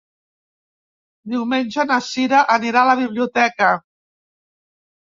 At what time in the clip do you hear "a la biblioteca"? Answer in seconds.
2.85-3.73